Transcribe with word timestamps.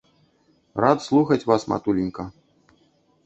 Рад 0.83 1.03
слухаць 1.07 1.45
вас, 1.51 1.65
матуленька. 1.73 2.25